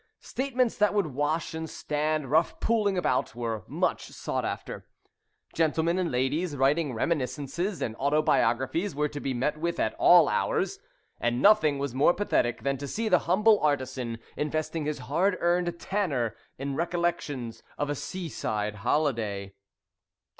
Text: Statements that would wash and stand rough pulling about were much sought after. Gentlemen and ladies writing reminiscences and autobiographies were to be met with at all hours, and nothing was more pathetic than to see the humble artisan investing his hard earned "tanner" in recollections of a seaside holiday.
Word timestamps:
Statements 0.21 0.75
that 0.77 0.95
would 0.95 1.05
wash 1.13 1.53
and 1.53 1.69
stand 1.69 2.31
rough 2.31 2.59
pulling 2.59 2.97
about 2.97 3.35
were 3.35 3.63
much 3.67 4.07
sought 4.07 4.43
after. 4.43 4.87
Gentlemen 5.53 5.99
and 5.99 6.09
ladies 6.11 6.57
writing 6.57 6.95
reminiscences 6.95 7.83
and 7.83 7.95
autobiographies 7.97 8.95
were 8.95 9.07
to 9.09 9.19
be 9.19 9.35
met 9.35 9.59
with 9.59 9.79
at 9.79 9.93
all 9.99 10.27
hours, 10.27 10.79
and 11.19 11.39
nothing 11.39 11.77
was 11.77 11.93
more 11.93 12.15
pathetic 12.15 12.63
than 12.63 12.77
to 12.79 12.87
see 12.87 13.09
the 13.09 13.19
humble 13.29 13.59
artisan 13.59 14.17
investing 14.35 14.85
his 14.85 14.97
hard 15.05 15.37
earned 15.39 15.79
"tanner" 15.79 16.35
in 16.57 16.75
recollections 16.75 17.61
of 17.77 17.87
a 17.87 17.93
seaside 17.93 18.77
holiday. 18.77 19.53